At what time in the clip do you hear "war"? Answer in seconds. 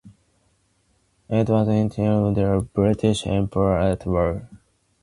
4.07-4.49